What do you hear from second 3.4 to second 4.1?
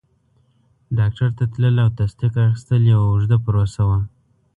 پروسه وه.